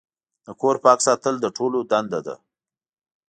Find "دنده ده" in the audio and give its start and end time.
1.91-2.35